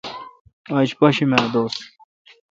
آج 0.77 0.89
پاشیمہ 0.99 1.37
دوس۔ 1.53 1.75